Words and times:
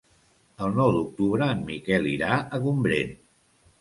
El 0.67 0.71
nou 0.77 0.93
d'octubre 0.95 1.49
en 1.57 1.61
Miquel 1.67 2.09
irà 2.13 2.41
a 2.41 2.61
Gombrèn. 2.65 3.15